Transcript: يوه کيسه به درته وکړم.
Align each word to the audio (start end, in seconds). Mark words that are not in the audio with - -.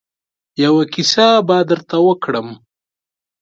يوه 0.63 0.83
کيسه 0.93 1.27
به 1.47 1.57
درته 1.69 1.97
وکړم. 2.07 2.47